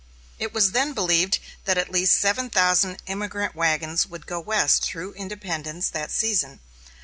[0.39, 5.13] It was then believed that at least seven thousand emigrant wagons would go West, through
[5.13, 6.59] Independence, that season.